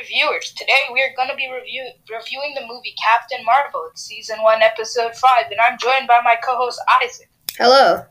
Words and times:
reviewers. 0.00 0.52
Today 0.52 0.82
we 0.92 1.02
are 1.02 1.12
going 1.16 1.28
to 1.28 1.36
be 1.36 1.50
review- 1.52 1.92
reviewing 2.10 2.54
the 2.54 2.66
movie 2.66 2.94
Captain 3.02 3.44
Marvel. 3.44 3.88
It's 3.90 4.02
season 4.02 4.40
1, 4.42 4.62
episode 4.62 5.14
5, 5.14 5.30
and 5.50 5.60
I'm 5.60 5.78
joined 5.78 6.08
by 6.08 6.20
my 6.24 6.36
co 6.42 6.56
host 6.56 6.80
Isaac 7.02 7.30
Hello. 7.58 8.04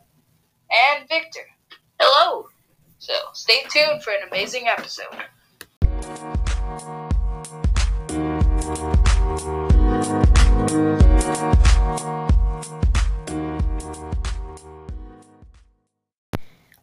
and 0.71 1.07
Victor. 1.09 1.45
Hello. 1.99 2.47
So 2.99 3.13
stay 3.33 3.61
tuned 3.69 4.03
for 4.03 4.11
an 4.11 4.27
amazing 4.27 4.67
episode. 4.67 5.07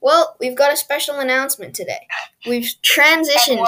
Well, 0.00 0.36
we've 0.38 0.54
got 0.54 0.72
a 0.72 0.76
special 0.76 1.16
announcement 1.16 1.74
today. 1.74 2.06
We've 2.46 2.72
transitioned 2.82 3.66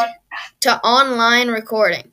to 0.61 0.81
online 0.83 1.49
recording. 1.49 2.11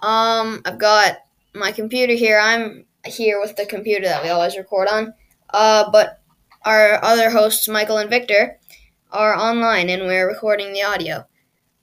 Um, 0.00 0.62
I've 0.64 0.78
got 0.78 1.18
my 1.54 1.72
computer 1.72 2.14
here. 2.14 2.38
I'm 2.38 2.84
here 3.04 3.40
with 3.40 3.56
the 3.56 3.66
computer 3.66 4.06
that 4.06 4.22
we 4.22 4.28
always 4.28 4.56
record 4.56 4.88
on. 4.88 5.14
Uh, 5.52 5.90
but 5.90 6.20
our 6.64 7.02
other 7.02 7.30
hosts, 7.30 7.68
Michael 7.68 7.98
and 7.98 8.08
Victor, 8.10 8.58
are 9.10 9.36
online 9.36 9.90
and 9.90 10.04
we're 10.04 10.28
recording 10.28 10.72
the 10.72 10.82
audio. 10.84 11.26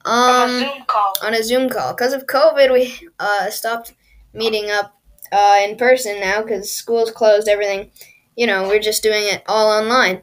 on 0.05 0.49
a 0.49 0.53
Um, 0.53 0.59
Zoom 0.59 0.83
call. 0.87 1.13
on 1.21 1.33
a 1.33 1.43
Zoom 1.43 1.69
call. 1.69 1.93
Because 1.93 2.13
of 2.13 2.25
COVID, 2.27 2.71
we 2.71 2.97
uh, 3.19 3.49
stopped 3.49 3.93
meeting 4.33 4.71
up 4.71 4.93
uh, 5.33 5.57
in 5.63 5.75
person 5.75 6.19
now 6.21 6.41
because 6.41 6.71
school's 6.71 7.11
closed, 7.11 7.49
everything. 7.49 7.91
You 8.37 8.47
know, 8.47 8.67
we're 8.67 8.79
just 8.79 9.03
doing 9.03 9.23
it 9.25 9.43
all 9.47 9.67
online. 9.69 10.21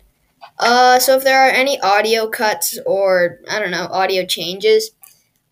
Uh, 0.59 0.99
so 0.99 1.17
if 1.17 1.25
there 1.25 1.43
are 1.47 1.51
any 1.51 1.79
audio 1.81 2.29
cuts 2.29 2.79
or, 2.87 3.41
I 3.51 3.59
don't 3.59 3.71
know, 3.73 3.89
audio 3.91 4.25
changes, 4.25 4.93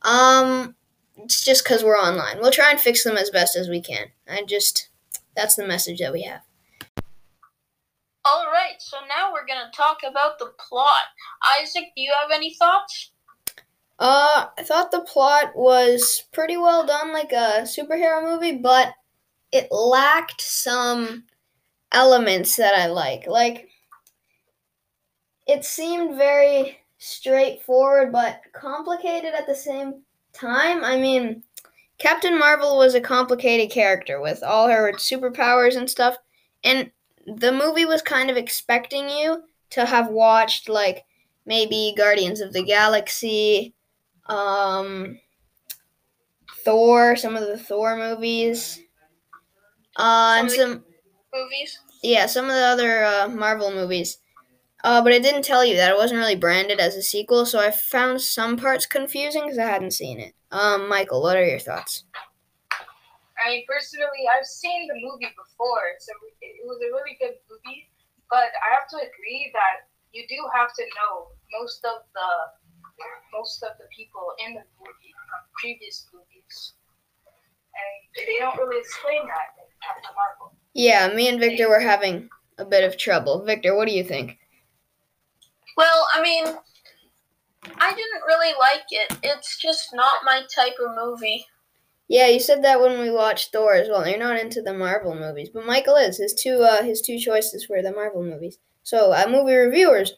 um, 0.05 0.75
it's 1.19 1.45
just 1.45 1.65
because 1.65 1.85
we're 1.85 1.99
online. 1.99 2.39
We'll 2.41 2.51
try 2.51 2.71
and 2.71 2.81
fix 2.81 3.05
them 3.05 3.17
as 3.17 3.31
best 3.31 3.57
as 3.57 3.69
we 3.69 3.81
can. 3.81 4.07
I 4.29 4.43
just, 4.43 4.89
that's 5.37 5.55
the 5.55 5.67
message 5.67 5.99
that 6.01 6.13
we 6.13 6.23
have. 6.23 6.43
All 8.25 8.47
right, 8.47 8.77
so 8.79 8.99
now 9.09 9.33
we're 9.33 9.47
going 9.47 9.59
to 9.59 9.77
talk 9.77 9.99
about 10.09 10.39
the 10.39 10.53
plot. 10.59 11.03
Isaac, 11.61 11.87
do 11.97 12.03
you 12.03 12.13
have 12.21 12.31
any 12.31 12.55
thoughts? 12.55 13.11
Uh, 13.99 14.47
I 14.59 14.63
thought 14.63 14.91
the 14.91 15.01
plot 15.01 15.53
was 15.57 16.25
pretty 16.33 16.57
well 16.57 16.87
done, 16.87 17.13
like 17.13 17.33
a 17.33 17.63
superhero 17.63 18.23
movie, 18.23 18.59
but 18.59 18.95
it 19.51 19.71
lacked 19.71 20.41
some 20.41 21.25
elements 21.93 22.57
that 22.57 22.75
I 22.75 22.87
like. 22.87 23.27
Like, 23.27 23.69
it 25.47 25.65
seemed 25.65 26.17
very 26.17 26.79
straightforward, 27.03 28.13
but 28.13 28.41
complicated 28.53 29.35
at 29.35 29.47
the 29.47 29.55
same 29.55 30.03
time. 30.33 30.85
I 30.85 30.97
mean, 30.97 31.43
Captain 31.99 32.39
Marvel 32.39 32.79
was 32.79 32.95
a 32.95 33.01
complicated 33.01 33.71
character 33.71 34.21
with 34.21 34.43
all 34.43 34.69
her 34.69 34.93
superpowers 34.95 35.77
and 35.77 35.91
stuff, 35.91 36.17
and 36.65 36.91
the 37.27 37.53
movie 37.53 37.85
was 37.87 38.03
kind 38.03 38.31
of 38.31 38.37
expecting 38.37 39.09
you 39.11 39.43
to 39.71 39.85
have 39.87 40.09
watched, 40.09 40.69
like, 40.69 41.05
maybe 41.47 41.95
Guardians 41.97 42.41
of 42.41 42.53
the 42.53 42.63
Galaxy 42.63 43.75
um 44.27 45.19
Thor, 46.65 47.17
some 47.17 47.37
of 47.37 47.47
the 47.47 47.59
Thor 47.59 47.97
movies. 47.97 48.81
Uh, 49.97 50.37
and 50.39 50.51
Some 50.51 50.61
of 50.61 50.67
some 50.73 50.85
Movies? 51.35 51.79
yeah, 52.03 52.27
some 52.27 52.47
of 52.47 52.53
the 52.53 52.65
other 52.65 53.05
uh, 53.05 53.29
Marvel 53.29 53.71
movies. 53.71 54.19
Uh, 54.85 55.01
but 55.03 55.13
it 55.13 55.23
didn't 55.23 55.45
tell 55.45 55.65
you 55.65 55.77
that 55.77 55.91
it 55.91 55.97
wasn't 55.97 56.19
really 56.19 56.35
branded 56.35 56.81
as 56.81 56.97
a 56.97 57.03
sequel, 57.03 57.47
so 57.47 57.61
I 57.61 57.71
found 57.71 58.21
some 58.21 58.57
parts 58.57 58.85
confusing 58.85 59.43
because 59.43 59.59
I 59.59 59.67
hadn't 59.67 59.93
seen 59.93 60.19
it. 60.19 60.35
Um, 60.51 60.89
Michael, 60.89 61.23
what 61.23 61.37
are 61.37 61.47
your 61.47 61.61
thoughts? 61.61 62.05
I 63.39 63.49
mean, 63.49 63.65
personally, 63.67 64.27
I've 64.27 64.47
seen 64.47 64.89
the 64.89 64.95
movie 64.95 65.31
before, 65.35 65.95
so 65.99 66.13
it 66.43 66.67
was 66.67 66.79
a 66.83 66.91
really 66.91 67.17
good 67.21 67.39
movie. 67.51 67.89
But 68.31 68.51
I 68.65 68.75
have 68.75 68.89
to 68.91 68.97
agree 68.97 69.51
that 69.53 69.87
you 70.13 70.27
do 70.29 70.37
have 70.55 70.75
to 70.75 70.83
know 70.83 71.29
most 71.59 71.85
of 71.85 72.03
the 72.15 72.31
most 73.33 73.63
of 73.63 73.77
the 73.79 73.87
people 73.97 74.35
in 74.47 74.55
the 74.55 74.63
movie 74.79 75.15
from 75.29 75.41
previous 75.59 76.07
movies, 76.13 76.75
and 77.75 78.27
they 78.27 78.39
don't 78.39 78.57
really 78.59 78.79
explain 78.79 79.27
that 79.27 79.55
in 79.59 79.69
Captain 79.83 80.15
Marvel. 80.15 80.57
Yeah, 80.75 81.13
me 81.15 81.29
and 81.29 81.41
Victor 81.41 81.69
were 81.69 81.81
having 81.81 82.29
a 82.59 82.65
bit 82.65 82.85
of 82.85 82.97
trouble. 82.97 83.45
Victor, 83.45 83.77
what 83.77 83.89
do 83.89 83.95
you 83.95 84.05
think? 84.05 84.39
Well, 85.77 86.07
I 86.15 86.23
mean, 86.23 86.45
I 87.77 87.91
didn't 87.91 88.23
really 88.27 88.53
like 88.59 88.85
it. 88.91 89.19
It's 89.23 89.57
just 89.59 89.95
not 89.95 90.25
my 90.25 90.43
type 90.55 90.75
of 90.85 90.95
movie. 90.97 91.47
Yeah, 92.09 92.29
you 92.29 92.41
said 92.41 92.63
that 92.65 92.81
when 92.81 93.01
we 93.01 93.11
watched 93.11 93.53
Thor 93.53 93.75
as 93.75 93.89
well. 93.89 94.07
You're 94.07 94.19
not 94.19 94.39
into 94.39 94.63
the 94.63 94.75
Marvel 94.75 95.15
movies, 95.15 95.51
but 95.53 95.67
Michael 95.67 95.97
is. 95.97 96.19
His 96.19 96.35
two 96.35 96.63
uh, 96.63 96.83
his 96.83 97.03
two 97.03 97.19
choices 97.19 97.69
were 97.69 97.83
the 97.83 97.93
Marvel 97.93 98.23
movies. 98.23 98.59
So, 98.83 99.13
uh, 99.13 99.27
movie 99.29 99.55
reviewers, 99.55 100.15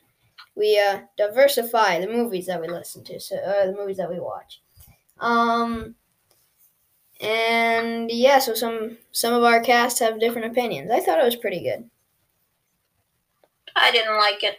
we 0.57 0.79
uh, 0.81 1.03
diversify 1.19 2.01
the 2.01 2.09
movies 2.09 2.47
that 2.47 2.61
we 2.61 2.69
listen 2.69 3.05
to, 3.05 3.21
so 3.21 3.37
uh, 3.37 3.67
the 3.67 3.75
movies 3.75 3.99
that 3.99 4.11
we 4.11 4.21
watch. 4.21 4.63
Um, 5.21 5.97
and 7.21 8.11
yeah, 8.11 8.39
so 8.39 8.55
some 8.55 8.99
some 9.13 9.33
of 9.35 9.43
our 9.43 9.61
casts 9.61 9.99
have 10.01 10.21
different 10.21 10.47
opinions. 10.51 10.91
I 10.93 11.01
thought 11.01 11.19
it 11.21 11.25
was 11.25 11.37
pretty 11.37 11.63
good. 11.63 11.91
I 13.77 13.91
didn't 13.93 14.17
like 14.17 14.43
it. 14.43 14.59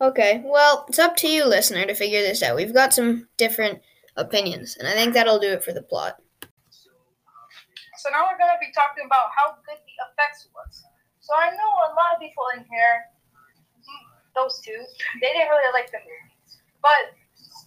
Okay, 0.00 0.42
well, 0.44 0.84
it's 0.88 0.98
up 0.98 1.16
to 1.16 1.28
you, 1.28 1.46
listener, 1.46 1.86
to 1.86 1.94
figure 1.94 2.20
this 2.20 2.42
out. 2.42 2.56
We've 2.56 2.74
got 2.74 2.92
some 2.92 3.28
different 3.38 3.80
opinions, 4.16 4.76
and 4.76 4.86
I 4.86 4.92
think 4.92 5.14
that'll 5.14 5.38
do 5.38 5.48
it 5.48 5.64
for 5.64 5.72
the 5.72 5.82
plot. 5.82 6.20
So 7.96 8.10
now 8.10 8.28
we're 8.30 8.38
gonna 8.38 8.60
be 8.60 8.70
talking 8.74 9.06
about 9.06 9.32
how 9.34 9.56
good 9.64 9.80
the 9.80 9.96
effects 10.12 10.48
was. 10.54 10.84
So 11.20 11.32
I 11.34 11.48
know 11.50 11.70
a 11.88 11.96
lot 11.96 12.12
of 12.14 12.20
people 12.20 12.44
in 12.54 12.60
here, 12.68 13.08
hmm, 13.82 14.06
those 14.34 14.60
two, 14.60 14.76
they 15.20 15.32
didn't 15.32 15.48
really 15.48 15.72
like 15.72 15.90
the 15.90 15.98
movie, 15.98 16.36
but 16.82 17.16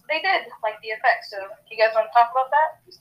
they 0.08 0.20
did 0.20 0.46
like 0.62 0.80
the 0.82 0.88
effects. 0.88 1.30
So 1.30 1.36
you 1.68 1.76
guys 1.76 1.94
want 1.94 2.06
to 2.06 2.12
talk 2.12 2.30
about 2.30 2.50
that? 2.50 2.94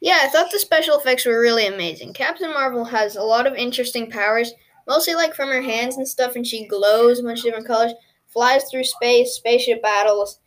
Yeah, 0.00 0.18
I 0.22 0.28
thought 0.28 0.50
the 0.50 0.58
special 0.58 0.98
effects 0.98 1.24
were 1.24 1.40
really 1.40 1.66
amazing. 1.66 2.14
Captain 2.14 2.50
Marvel 2.50 2.84
has 2.84 3.14
a 3.14 3.22
lot 3.22 3.46
of 3.46 3.54
interesting 3.54 4.10
powers, 4.10 4.52
mostly 4.88 5.14
like 5.14 5.34
from 5.34 5.50
her 5.50 5.62
hands 5.62 5.96
and 5.98 6.08
stuff, 6.08 6.34
and 6.34 6.46
she 6.46 6.66
glows 6.66 7.20
a 7.20 7.22
bunch 7.22 7.40
of 7.40 7.44
different 7.44 7.66
colors, 7.66 7.92
flies 8.32 8.64
through 8.70 8.84
space, 8.84 9.34
spaceship 9.34 9.82
battles. 9.82 10.40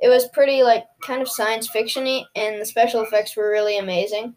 It 0.00 0.08
was 0.08 0.28
pretty 0.28 0.62
like 0.62 0.84
kind 1.02 1.20
of 1.20 1.28
science 1.28 1.68
fictiony, 1.68 2.24
and 2.34 2.60
the 2.60 2.66
special 2.66 3.02
effects 3.02 3.36
were 3.36 3.50
really 3.50 3.78
amazing. 3.78 4.34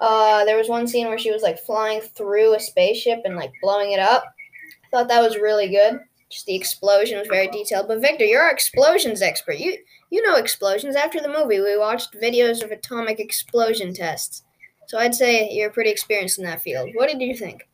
Uh, 0.00 0.44
there 0.44 0.56
was 0.56 0.68
one 0.68 0.86
scene 0.86 1.08
where 1.08 1.18
she 1.18 1.30
was 1.30 1.42
like 1.42 1.58
flying 1.58 2.00
through 2.00 2.54
a 2.54 2.60
spaceship 2.60 3.20
and 3.24 3.36
like 3.36 3.52
blowing 3.62 3.92
it 3.92 4.00
up. 4.00 4.24
I 4.84 4.88
thought 4.90 5.08
that 5.08 5.22
was 5.22 5.36
really 5.36 5.68
good. 5.68 6.00
Just 6.30 6.46
the 6.46 6.54
explosion 6.54 7.18
was 7.18 7.28
very 7.28 7.48
detailed. 7.48 7.88
But 7.88 8.00
Victor, 8.00 8.24
you're 8.24 8.42
our 8.42 8.52
explosions 8.52 9.20
expert. 9.20 9.58
You 9.58 9.76
you 10.10 10.22
know 10.22 10.36
explosions. 10.36 10.96
After 10.96 11.20
the 11.20 11.28
movie, 11.28 11.60
we 11.60 11.76
watched 11.76 12.16
videos 12.20 12.64
of 12.64 12.70
atomic 12.70 13.20
explosion 13.20 13.92
tests. 13.92 14.44
So 14.86 14.98
I'd 14.98 15.14
say 15.14 15.50
you're 15.50 15.70
pretty 15.70 15.90
experienced 15.90 16.38
in 16.38 16.44
that 16.46 16.62
field. 16.62 16.90
What 16.94 17.08
did 17.08 17.20
you 17.20 17.36
think? 17.36 17.68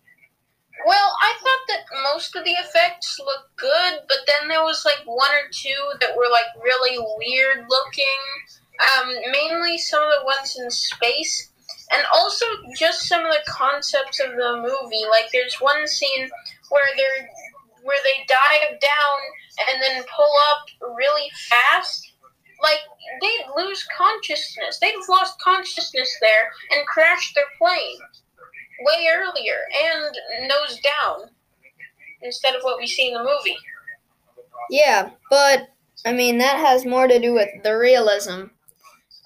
Well, 0.84 1.16
I 1.22 1.32
thought 1.41 1.64
that 1.69 2.12
most 2.12 2.37
of 2.37 2.44
the 2.44 2.53
effects 2.53 3.19
looked 3.19 3.56
good, 3.56 4.00
but 4.09 4.19
then 4.26 4.48
there 4.48 4.62
was 4.62 4.84
like 4.84 5.00
one 5.06 5.31
or 5.31 5.48
two 5.50 5.81
that 6.00 6.16
were 6.16 6.28
like 6.31 6.47
really 6.62 6.98
weird 6.98 7.64
looking. 7.69 8.20
Um, 8.76 9.09
mainly 9.32 9.78
some 9.78 10.03
of 10.04 10.10
the 10.20 10.26
ones 10.26 10.56
in 10.60 10.70
space, 10.70 11.50
and 11.92 12.04
also 12.12 12.44
just 12.78 13.09
some 13.09 13.25
of 13.25 13.32
the 13.32 13.50
concepts 13.50 14.20
of 14.20 14.32
the 14.32 14.60
movie. 14.60 15.04
Like 15.09 15.32
there's 15.32 15.56
one 15.60 15.86
scene 15.86 16.28
where 16.69 16.92
they're 16.97 17.28
where 17.82 17.98
they 18.04 18.26
dive 18.26 18.78
down 18.81 19.19
and 19.70 19.81
then 19.81 20.04
pull 20.15 20.32
up 20.53 20.66
really 20.98 21.31
fast. 21.48 22.12
Like 22.62 22.81
they'd 23.22 23.47
lose 23.56 23.86
consciousness. 23.97 24.78
They'd 24.78 24.92
have 24.92 25.09
lost 25.09 25.41
consciousness 25.41 26.10
there 26.21 26.51
and 26.72 26.86
crashed 26.86 27.34
their 27.34 27.48
plane 27.59 27.98
way 28.86 29.06
earlier 29.15 29.59
and 29.84 30.48
nose 30.48 30.80
down 30.80 31.30
instead 32.22 32.54
of 32.54 32.62
what 32.62 32.78
we 32.78 32.86
see 32.86 33.09
in 33.09 33.15
the 33.15 33.21
movie. 33.21 33.56
Yeah, 34.71 35.10
but 35.30 35.68
I 36.04 36.12
mean 36.12 36.38
that 36.38 36.56
has 36.56 36.84
more 36.84 37.06
to 37.06 37.18
do 37.18 37.34
with 37.34 37.48
the 37.62 37.77
realism 37.77 38.47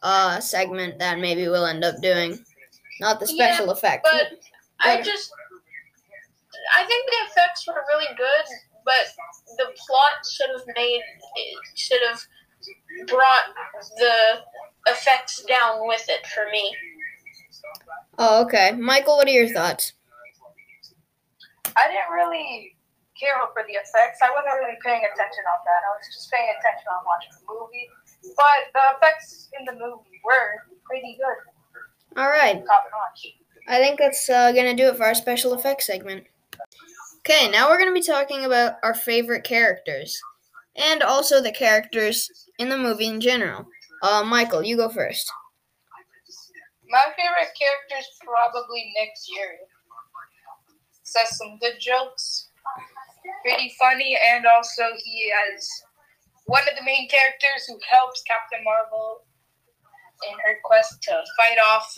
uh 0.02 0.40
segment 0.40 0.98
that 0.98 1.18
maybe 1.18 1.48
we'll 1.48 1.66
end 1.66 1.84
up 1.84 2.00
doing, 2.02 2.44
not 3.00 3.20
the 3.20 3.26
Yeah, 3.30 3.52
special 3.54 3.70
effects. 3.70 4.08
But 4.10 4.40
I 4.80 5.00
just 5.02 5.30
I 6.76 6.84
think 6.84 7.06
the 7.06 7.16
effects 7.30 7.66
were 7.66 7.84
really 7.88 8.08
good, 8.16 8.44
but 8.84 9.06
the 9.56 9.66
plot 9.86 10.26
should 10.30 10.50
have 10.50 10.66
made 10.76 11.02
should 11.74 12.00
have 12.08 12.20
brought 13.06 13.44
the 13.98 14.40
effects 14.88 15.42
down 15.44 15.86
with 15.86 16.04
it 16.08 16.26
for 16.28 16.46
me. 16.50 16.74
Oh, 18.18 18.42
okay. 18.44 18.72
Michael, 18.72 19.16
what 19.16 19.28
are 19.28 19.30
your 19.30 19.48
thoughts? 19.48 19.92
I 21.76 21.88
didn't 21.88 22.12
really 22.12 22.76
care 23.18 23.36
for 23.52 23.62
the 23.66 23.74
effects. 23.74 24.18
I 24.22 24.30
wasn't 24.30 24.54
really 24.58 24.76
paying 24.84 25.04
attention 25.04 25.44
on 25.48 25.60
that. 25.64 25.80
I 25.84 25.90
was 25.96 26.06
just 26.12 26.30
paying 26.30 26.48
attention 26.48 26.88
on 26.88 27.04
watching 27.04 27.32
the 27.36 27.46
movie. 27.48 27.88
But 28.36 28.72
the 28.74 28.84
effects 28.96 29.48
in 29.58 29.64
the 29.64 29.72
movie 29.72 30.20
were 30.24 30.66
pretty 30.84 31.16
good. 31.20 32.20
All 32.20 32.28
right. 32.28 32.56
Top 32.66 32.84
notch. 32.90 33.34
I 33.68 33.78
think 33.78 33.98
that's 33.98 34.28
uh, 34.28 34.52
going 34.52 34.74
to 34.74 34.82
do 34.82 34.88
it 34.88 34.96
for 34.96 35.04
our 35.04 35.14
special 35.14 35.54
effects 35.54 35.86
segment. 35.86 36.24
Okay, 37.20 37.50
now 37.50 37.68
we're 37.68 37.78
going 37.78 37.90
to 37.90 37.94
be 37.94 38.04
talking 38.04 38.44
about 38.44 38.74
our 38.82 38.94
favorite 38.94 39.44
characters 39.44 40.18
and 40.76 41.02
also 41.02 41.40
the 41.40 41.52
characters 41.52 42.48
in 42.58 42.68
the 42.68 42.78
movie 42.78 43.06
in 43.06 43.20
general. 43.20 43.66
Uh, 44.02 44.24
Michael, 44.24 44.62
you 44.62 44.76
go 44.76 44.88
first. 44.88 45.30
My 46.90 47.06
favorite 47.16 47.54
character 47.54 47.96
is 47.98 48.08
probably 48.20 48.92
Nick 48.98 49.10
Fury. 49.25 49.62
Says 51.02 51.38
some 51.38 51.58
good 51.58 51.78
jokes, 51.81 52.50
pretty 53.42 53.72
funny, 53.78 54.19
and 54.26 54.44
also 54.46 54.82
he 55.02 55.31
has 55.31 55.69
one 56.46 56.62
of 56.62 56.76
the 56.76 56.84
main 56.84 57.08
characters 57.08 57.66
who 57.66 57.78
helps 57.88 58.22
Captain 58.22 58.62
Marvel 58.64 59.22
in 60.28 60.34
her 60.44 60.58
quest 60.64 61.00
to 61.02 61.22
fight 61.37 61.58
off 61.64 61.96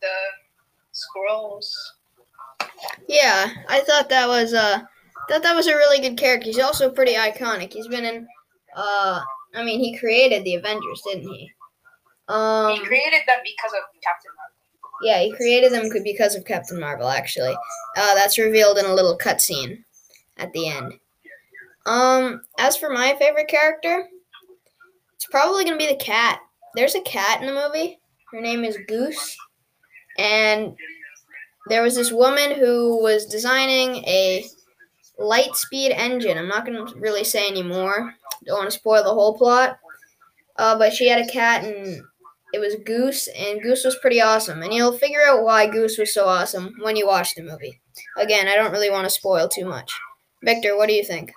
the 0.00 0.16
Skrulls. 0.92 1.66
Yeah, 3.08 3.48
I 3.68 3.80
thought 3.80 4.08
that 4.10 4.28
was 4.28 4.52
uh 4.54 4.80
thought 5.28 5.42
that 5.42 5.56
was 5.56 5.66
a 5.66 5.74
really 5.74 6.00
good 6.00 6.18
character. 6.18 6.46
He's 6.46 6.58
also 6.58 6.90
pretty 6.90 7.14
iconic. 7.14 7.72
He's 7.72 7.88
been 7.88 8.04
in 8.04 8.26
uh 8.76 9.20
I 9.54 9.64
mean 9.64 9.80
he 9.80 9.98
created 9.98 10.44
the 10.44 10.56
Avengers, 10.56 11.02
didn't 11.06 11.28
he? 11.28 11.50
Um 12.28 12.72
he 12.72 12.84
created 12.84 13.20
them 13.26 13.38
because 13.44 13.72
of 13.72 13.82
Captain 14.02 14.30
Marvel. 14.36 14.98
Yeah, 15.02 15.20
he 15.20 15.32
created 15.32 15.72
them 15.72 15.90
because 16.02 16.34
of 16.34 16.44
Captain 16.44 16.80
Marvel 16.80 17.08
actually. 17.08 17.54
Uh 17.96 18.14
that's 18.14 18.38
revealed 18.38 18.78
in 18.78 18.86
a 18.86 18.94
little 18.94 19.18
cutscene 19.18 19.84
at 20.38 20.52
the 20.52 20.68
end. 20.68 20.94
Um 21.86 22.42
as 22.58 22.76
for 22.76 22.90
my 22.90 23.14
favorite 23.18 23.48
character, 23.48 24.08
it's 25.24 25.26
probably 25.26 25.64
going 25.64 25.78
to 25.78 25.84
be 25.86 25.90
the 25.90 25.98
cat. 25.98 26.40
There's 26.74 26.94
a 26.94 27.00
cat 27.00 27.40
in 27.40 27.46
the 27.46 27.54
movie. 27.54 27.98
Her 28.30 28.40
name 28.40 28.64
is 28.64 28.78
Goose. 28.88 29.36
And 30.18 30.76
there 31.68 31.82
was 31.82 31.94
this 31.94 32.12
woman 32.12 32.52
who 32.52 33.02
was 33.02 33.26
designing 33.26 33.96
a 34.04 34.44
light 35.18 35.56
speed 35.56 35.92
engine. 35.92 36.36
I'm 36.36 36.48
not 36.48 36.66
going 36.66 36.86
to 36.86 36.94
really 36.98 37.24
say 37.24 37.48
any 37.48 37.62
more. 37.62 38.14
Don't 38.44 38.58
want 38.58 38.70
to 38.70 38.78
spoil 38.78 39.02
the 39.02 39.14
whole 39.14 39.36
plot. 39.38 39.78
Uh, 40.56 40.76
but 40.76 40.92
she 40.92 41.08
had 41.08 41.24
a 41.24 41.32
cat 41.32 41.64
and 41.64 42.02
it 42.54 42.60
was 42.60 42.76
Goose, 42.76 43.26
and 43.36 43.60
Goose 43.60 43.84
was 43.84 43.98
pretty 43.98 44.20
awesome. 44.20 44.62
And 44.62 44.72
you'll 44.72 44.96
figure 44.96 45.26
out 45.26 45.42
why 45.42 45.66
Goose 45.66 45.98
was 45.98 46.14
so 46.14 46.26
awesome 46.26 46.76
when 46.80 46.94
you 46.94 47.04
watch 47.04 47.34
the 47.34 47.42
movie. 47.42 47.80
Again, 48.16 48.46
I 48.46 48.54
don't 48.54 48.70
really 48.70 48.90
want 48.90 49.04
to 49.06 49.10
spoil 49.10 49.48
too 49.48 49.66
much. 49.66 49.92
Victor, 50.44 50.76
what 50.76 50.88
do 50.88 50.94
you 50.94 51.02
think? 51.02 51.32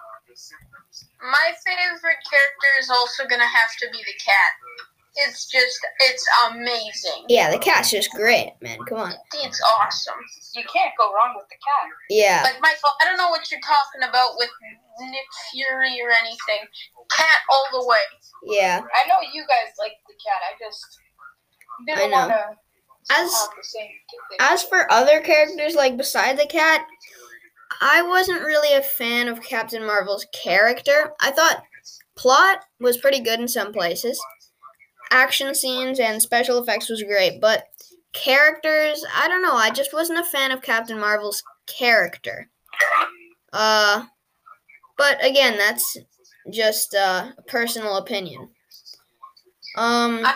My 1.20 1.50
favorite 1.66 2.22
character 2.30 2.72
is 2.80 2.92
also 2.92 3.26
gonna 3.26 3.50
have 3.50 3.74
to 3.80 3.88
be 3.92 3.98
the 3.98 4.18
cat. 4.22 4.54
It's 5.26 5.50
just, 5.50 5.80
it's 6.06 6.26
amazing. 6.54 7.26
Yeah, 7.28 7.50
the 7.50 7.58
cat's 7.58 7.90
just 7.90 8.12
great, 8.12 8.54
man. 8.62 8.78
Come 8.88 9.00
on. 9.00 9.14
It's 9.42 9.60
awesome. 9.66 10.22
You 10.54 10.62
can't 10.70 10.94
go 10.94 11.10
wrong 11.10 11.34
with 11.34 11.50
the 11.50 11.58
cat. 11.58 11.90
Yeah. 12.12 12.42
Like 12.46 12.62
Michael, 12.62 12.94
I 13.02 13.06
don't 13.06 13.18
know 13.18 13.34
what 13.34 13.50
you're 13.50 13.66
talking 13.66 14.06
about 14.08 14.38
with 14.38 14.54
Nick 15.10 15.30
Fury 15.50 15.98
or 16.06 16.14
anything. 16.14 16.70
Cat 17.10 17.42
all 17.50 17.82
the 17.82 17.88
way. 17.88 18.06
Yeah. 18.46 18.86
I 18.86 19.08
know 19.10 19.18
you 19.34 19.42
guys 19.50 19.74
like 19.82 19.98
the 20.06 20.14
cat. 20.22 20.38
I 20.46 20.54
just 20.62 20.86
I 21.96 22.08
know. 22.08 22.32
As 23.10 23.48
as 24.40 24.64
for 24.64 24.92
other 24.92 25.22
characters 25.22 25.76
like 25.76 25.96
beside 25.96 26.38
the 26.38 26.46
cat, 26.46 26.86
I 27.82 28.02
wasn't 28.02 28.42
really 28.42 28.74
a 28.76 28.82
fan 28.82 29.28
of 29.28 29.42
Captain 29.42 29.86
Marvel's 29.86 30.26
character. 30.34 31.14
I 31.22 31.32
thought 31.32 31.64
plot 32.16 32.66
was 32.80 32.98
pretty 32.98 33.20
good 33.22 33.40
in 33.40 33.48
some 33.48 33.72
places. 33.72 34.20
Action 35.12 35.56
scenes 35.56 36.00
and 36.00 36.22
special 36.22 36.62
effects 36.62 36.90
was 36.90 37.02
great, 37.04 37.40
but 37.40 37.64
characters, 38.14 39.06
I 39.16 39.28
don't 39.30 39.42
know, 39.42 39.54
I 39.54 39.70
just 39.70 39.94
wasn't 39.94 40.20
a 40.20 40.24
fan 40.24 40.52
of 40.52 40.62
Captain 40.62 41.00
Marvel's 41.00 41.44
character. 41.66 42.50
Uh 43.54 44.06
but 44.98 45.24
again, 45.24 45.58
that's 45.58 45.96
just 46.52 46.96
uh, 46.96 47.32
a 47.38 47.42
personal 47.44 47.98
opinion. 47.98 48.50
Um 49.78 50.26
I 50.26 50.36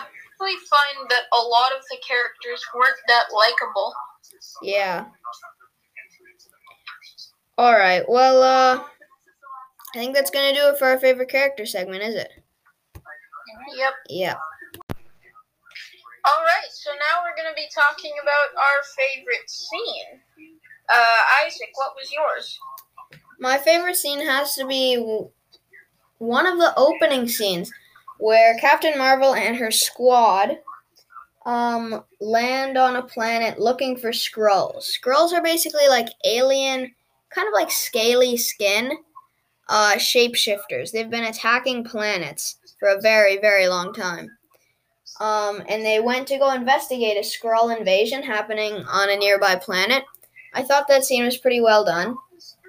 find 0.50 1.10
that 1.10 1.22
a 1.32 1.42
lot 1.42 1.72
of 1.72 1.82
the 1.90 1.98
characters 2.06 2.62
weren't 2.74 2.96
that 3.08 3.26
likable. 3.32 3.94
Yeah. 4.62 5.06
All 7.58 7.72
right. 7.72 8.02
Well, 8.08 8.42
uh, 8.42 8.82
I 9.94 9.98
think 9.98 10.14
that's 10.14 10.30
gonna 10.30 10.54
do 10.54 10.68
it 10.68 10.78
for 10.78 10.86
our 10.86 10.98
favorite 10.98 11.28
character 11.28 11.66
segment, 11.66 12.02
is 12.02 12.14
it? 12.14 12.30
Yep. 13.76 13.92
Yeah. 14.08 14.34
All 16.24 16.42
right, 16.44 16.70
so 16.70 16.90
now 16.92 17.22
we're 17.24 17.34
to 17.48 17.54
be 17.56 17.68
talking 17.74 18.12
about 18.22 18.56
our 18.56 18.82
favorite 18.96 19.50
scene. 19.50 20.20
Uh, 20.88 21.44
Isaac, 21.44 21.70
what 21.74 21.94
was 21.96 22.12
yours? 22.12 22.58
My 23.40 23.58
favorite 23.58 23.96
scene 23.96 24.24
has 24.24 24.54
to 24.54 24.64
be 24.64 25.04
one 26.18 26.46
of 26.46 26.58
the 26.58 26.72
opening 26.76 27.26
scenes 27.26 27.72
where 28.22 28.56
Captain 28.58 28.96
Marvel 28.96 29.34
and 29.34 29.56
her 29.56 29.72
squad 29.72 30.58
um 31.44 32.04
land 32.20 32.78
on 32.78 32.94
a 32.94 33.02
planet 33.02 33.58
looking 33.58 33.96
for 33.96 34.10
Skrulls. 34.12 34.84
Skrulls 34.96 35.32
are 35.32 35.42
basically 35.42 35.88
like 35.88 36.06
alien, 36.24 36.94
kind 37.34 37.48
of 37.48 37.52
like 37.52 37.70
scaly 37.70 38.36
skin 38.36 38.92
uh 39.68 39.94
shapeshifters. 39.94 40.92
They've 40.92 41.10
been 41.10 41.24
attacking 41.24 41.82
planets 41.82 42.58
for 42.78 42.90
a 42.90 43.00
very 43.00 43.38
very 43.38 43.66
long 43.66 43.92
time. 43.92 44.30
Um 45.18 45.60
and 45.68 45.84
they 45.84 45.98
went 45.98 46.28
to 46.28 46.38
go 46.38 46.54
investigate 46.54 47.16
a 47.16 47.26
Skrull 47.26 47.76
invasion 47.76 48.22
happening 48.22 48.84
on 48.88 49.10
a 49.10 49.16
nearby 49.16 49.56
planet. 49.56 50.04
I 50.54 50.62
thought 50.62 50.86
that 50.86 51.04
scene 51.04 51.24
was 51.24 51.38
pretty 51.38 51.60
well 51.60 51.84
done 51.84 52.16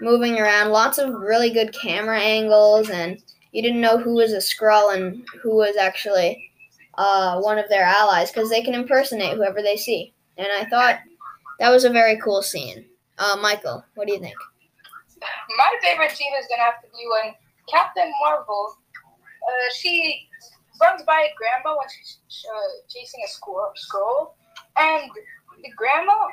moving 0.02 0.40
around, 0.40 0.72
lots 0.72 0.98
of 0.98 1.14
really 1.14 1.52
good 1.52 1.74
camera 1.74 2.20
angles, 2.20 2.90
and 2.90 3.22
you 3.54 3.62
didn't 3.62 3.82
know 3.82 3.98
who 3.98 4.16
was 4.16 4.34
a 4.34 4.38
Skrull 4.38 4.94
and 4.94 5.26
who 5.42 5.56
was 5.56 5.78
actually 5.78 6.52
uh, 6.96 7.40
one 7.40 7.58
of 7.58 7.70
their 7.70 7.84
allies 7.84 8.32
because 8.32 8.50
they 8.50 8.62
can 8.62 8.74
impersonate 8.74 9.38
whoever 9.38 9.62
they 9.62 9.78
see. 9.78 10.14
And 10.38 10.48
I 10.52 10.66
thought 10.66 11.00
that 11.60 11.70
was 11.70 11.86
a 11.86 11.90
very 11.90 12.18
cool 12.18 12.42
scene. 12.42 12.86
Uh, 13.20 13.38
Michael, 13.40 13.86
what 13.94 14.08
do 14.08 14.14
you 14.14 14.20
think? 14.20 14.36
My 15.58 15.72
favorite 15.82 16.12
scene 16.12 16.34
is 16.40 16.48
gonna 16.50 16.64
have 16.64 16.82
to 16.82 16.88
be 16.88 17.08
when 17.08 17.34
Captain 17.70 18.12
Marvel, 18.22 18.76
uh, 19.48 19.74
she 19.76 20.28
runs 20.82 21.04
by 21.04 21.30
Grandma 21.38 21.78
when 21.78 21.88
she's 21.96 22.18
uh, 22.52 22.88
chasing 22.90 23.22
a 23.24 23.30
squirrel, 23.30 23.72
Skrull, 23.78 24.34
and 24.78 25.10
the 25.64 25.72
grandma 25.78 26.28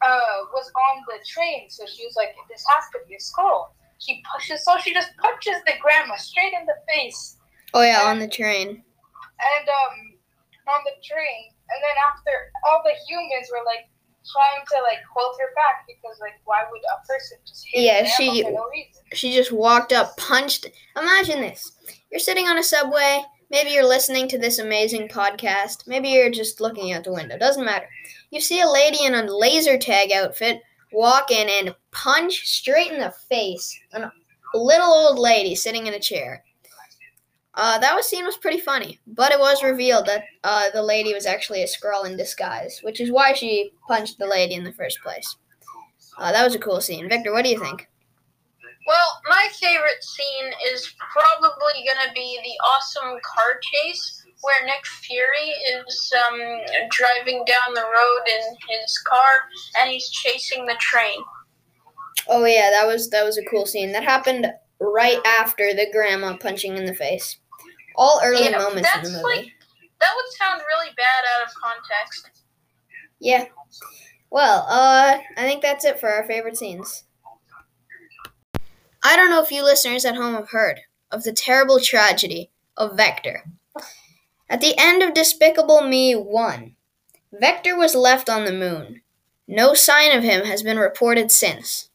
uh, 0.00 0.46
was 0.54 0.70
on 0.70 1.04
the 1.08 1.24
train, 1.26 1.68
so 1.68 1.84
she 1.84 2.06
was 2.06 2.14
like, 2.16 2.34
"This 2.48 2.64
has 2.68 2.84
to 2.92 3.00
be 3.08 3.16
a 3.16 3.20
skull." 3.20 3.74
She 3.98 4.22
pushes, 4.32 4.64
so 4.64 4.78
she 4.78 4.92
just 4.94 5.10
punches 5.18 5.56
the 5.66 5.72
grandma 5.80 6.16
straight 6.16 6.52
in 6.58 6.66
the 6.66 6.74
face, 6.88 7.36
Oh 7.74 7.82
yeah, 7.82 8.02
on 8.04 8.18
the 8.18 8.28
train. 8.28 8.68
and 8.68 9.68
um, 9.68 9.94
on 10.68 10.80
the 10.84 10.92
train. 11.04 11.50
And 11.70 11.82
then 11.82 11.96
after, 12.10 12.30
all 12.68 12.82
the 12.84 12.94
humans 13.06 13.48
were 13.52 13.64
like 13.66 13.88
trying 14.32 14.64
to 14.66 14.82
like 14.84 15.02
hold 15.14 15.34
her 15.38 15.52
back 15.54 15.84
because 15.86 16.18
like, 16.20 16.34
why 16.44 16.62
would 16.70 16.80
a 16.80 17.06
person 17.06 17.38
just 17.46 17.66
hit 17.70 17.82
Yeah, 17.82 18.04
she- 18.06 18.42
for 18.42 18.52
no 18.52 18.64
reason? 18.72 19.02
She 19.14 19.32
just 19.34 19.52
walked 19.52 19.92
up, 19.92 20.16
punched. 20.16 20.66
Imagine 20.96 21.40
this: 21.40 21.72
you're 22.10 22.20
sitting 22.20 22.46
on 22.46 22.58
a 22.58 22.62
subway. 22.62 23.22
Maybe 23.50 23.70
you're 23.70 23.88
listening 23.88 24.28
to 24.28 24.38
this 24.38 24.58
amazing 24.58 25.08
podcast. 25.08 25.86
Maybe 25.86 26.10
you're 26.10 26.30
just 26.30 26.60
looking 26.60 26.92
out 26.92 27.04
the 27.04 27.12
window. 27.14 27.38
Doesn't 27.38 27.64
matter. 27.64 27.88
You 28.30 28.40
see 28.42 28.60
a 28.60 28.68
lady 28.70 29.04
in 29.04 29.14
a 29.14 29.22
laser 29.22 29.78
tag 29.78 30.12
outfit 30.12 30.60
walk 30.92 31.30
in 31.30 31.48
and 31.48 31.74
punch 31.90 32.46
straight 32.46 32.92
in 32.92 33.00
the 33.00 33.12
face 33.28 33.78
a 34.54 34.58
little 34.58 34.86
old 34.86 35.18
lady 35.18 35.54
sitting 35.54 35.86
in 35.86 35.94
a 35.94 36.00
chair. 36.00 36.42
Uh, 37.54 37.76
that 37.78 37.94
was 37.94 38.08
scene 38.08 38.24
was 38.24 38.36
pretty 38.36 38.60
funny, 38.60 39.00
but 39.08 39.32
it 39.32 39.38
was 39.38 39.64
revealed 39.64 40.06
that 40.06 40.24
uh, 40.44 40.70
the 40.72 40.82
lady 40.82 41.12
was 41.12 41.26
actually 41.26 41.62
a 41.62 41.66
Skrull 41.66 42.06
in 42.06 42.16
disguise, 42.16 42.78
which 42.84 43.00
is 43.00 43.10
why 43.10 43.32
she 43.32 43.72
punched 43.88 44.18
the 44.18 44.26
lady 44.26 44.54
in 44.54 44.62
the 44.62 44.72
first 44.72 45.00
place. 45.02 45.36
Uh, 46.18 46.30
that 46.30 46.44
was 46.44 46.54
a 46.54 46.58
cool 46.58 46.80
scene. 46.80 47.08
Victor, 47.08 47.32
what 47.32 47.44
do 47.44 47.50
you 47.50 47.58
think? 47.58 47.88
Well, 48.86 49.20
my 49.28 49.48
favorite 49.60 50.02
scene 50.02 50.52
is 50.72 50.94
probably 51.12 51.84
going 51.84 52.06
to 52.06 52.14
be 52.14 52.38
the 52.42 52.64
awesome 52.64 53.18
car 53.22 53.60
chase 53.60 54.24
where 54.42 54.64
Nick 54.66 54.86
Fury 54.86 55.50
is 55.86 56.12
um, 56.28 56.38
driving 56.90 57.44
down 57.44 57.74
the 57.74 57.82
road 57.82 58.28
in 58.28 58.56
his 58.80 58.98
car 58.98 59.20
and 59.80 59.90
he's 59.90 60.08
chasing 60.10 60.66
the 60.66 60.76
train. 60.78 61.18
Oh 62.28 62.44
yeah, 62.44 62.70
that 62.70 62.86
was 62.86 63.08
that 63.10 63.24
was 63.24 63.38
a 63.38 63.44
cool 63.44 63.66
scene. 63.66 63.92
That 63.92 64.04
happened 64.04 64.46
right 64.80 65.18
after 65.26 65.74
the 65.74 65.86
grandma 65.92 66.36
punching 66.36 66.76
in 66.76 66.84
the 66.84 66.94
face. 66.94 67.38
All 67.96 68.20
early 68.22 68.44
Yeah, 68.44 68.58
moments 68.58 68.88
in 68.96 69.02
the 69.02 69.10
movie. 69.10 69.22
like- 69.24 69.52
That 70.00 70.12
would 70.14 70.32
sound 70.38 70.60
really 70.68 70.92
bad 70.96 71.24
out 71.36 71.46
of 71.46 71.52
context. 71.54 72.42
yeah. 73.18 73.46
Well, 74.30 74.66
uh, 74.68 75.18
I 75.38 75.42
think 75.48 75.62
that's 75.62 75.84
it 75.86 75.98
for 75.98 76.10
our 76.10 76.24
favorite 76.26 76.56
scenes. 76.58 77.04
I 79.02 79.16
don't 79.16 79.30
know 79.30 79.42
if 79.42 79.50
you 79.50 79.62
listeners 79.64 80.04
at 80.04 80.16
home 80.16 80.34
have 80.34 80.50
heard 80.50 80.80
of 81.10 81.22
the 81.24 81.32
terrible 81.32 81.80
tragedy 81.80 82.50
of 82.76 82.96
Vector. 82.96 83.44
At 84.50 84.60
the 84.60 84.74
end 84.78 85.02
of 85.02 85.12
Despicable 85.12 85.82
Me 85.82 86.14
1, 86.14 86.74
Vector 87.32 87.76
was 87.76 87.94
left 87.94 88.30
on 88.30 88.46
the 88.46 88.52
moon. 88.52 89.02
No 89.46 89.74
sign 89.74 90.16
of 90.16 90.24
him 90.24 90.46
has 90.46 90.62
been 90.62 90.78
reported 90.78 91.30
since. 91.30 91.90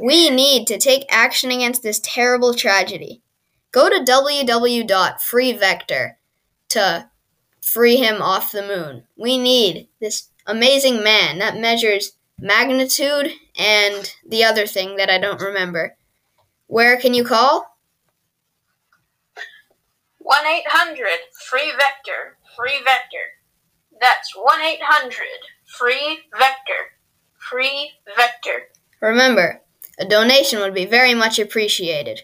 We 0.00 0.30
need 0.30 0.66
to 0.68 0.78
take 0.78 1.04
action 1.10 1.50
against 1.50 1.82
this 1.82 2.00
terrible 2.00 2.54
tragedy. 2.54 3.20
Go 3.70 3.90
to 3.90 4.02
www.freevector 4.04 6.12
to 6.70 7.10
free 7.60 7.96
him 7.96 8.22
off 8.22 8.50
the 8.50 8.62
moon. 8.62 9.04
We 9.16 9.36
need 9.36 9.88
this 10.00 10.30
amazing 10.46 11.04
man 11.04 11.38
that 11.38 11.58
measures 11.58 12.12
magnitude 12.38 13.32
and 13.56 14.14
the 14.26 14.44
other 14.44 14.66
thing 14.66 14.96
that 14.96 15.10
I 15.10 15.18
don't 15.18 15.40
remember. 15.40 15.96
Where 16.66 16.98
can 16.98 17.14
you 17.14 17.24
call? 17.24 17.73
1 20.24 20.46
800 20.46 21.06
Free 21.50 21.70
Vector. 21.72 22.38
Free 22.56 22.78
Vector. 22.82 23.36
That's 24.00 24.34
1 24.34 24.60
800 24.62 25.12
Free 25.66 26.20
Vector. 26.32 26.96
Free 27.36 27.90
Vector. 28.16 28.68
Remember, 29.02 29.60
a 29.98 30.06
donation 30.06 30.60
would 30.60 30.72
be 30.72 30.86
very 30.86 31.12
much 31.12 31.38
appreciated. 31.38 32.22